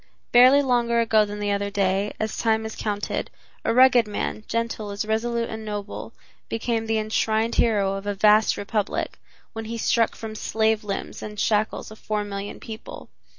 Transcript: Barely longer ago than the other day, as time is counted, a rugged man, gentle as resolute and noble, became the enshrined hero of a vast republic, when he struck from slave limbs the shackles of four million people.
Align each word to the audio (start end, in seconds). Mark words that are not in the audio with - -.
Barely 0.31 0.63
longer 0.63 0.99
ago 0.99 1.25
than 1.25 1.39
the 1.39 1.51
other 1.51 1.69
day, 1.69 2.11
as 2.19 2.35
time 2.35 2.65
is 2.65 2.75
counted, 2.75 3.29
a 3.63 3.71
rugged 3.71 4.07
man, 4.07 4.43
gentle 4.47 4.89
as 4.89 5.05
resolute 5.05 5.47
and 5.47 5.63
noble, 5.63 6.11
became 6.49 6.87
the 6.87 6.97
enshrined 6.97 7.53
hero 7.53 7.93
of 7.93 8.07
a 8.07 8.15
vast 8.15 8.57
republic, 8.57 9.19
when 9.53 9.65
he 9.65 9.77
struck 9.77 10.15
from 10.15 10.33
slave 10.33 10.83
limbs 10.83 11.19
the 11.19 11.37
shackles 11.37 11.91
of 11.91 11.99
four 11.99 12.23
million 12.23 12.59
people. 12.59 13.09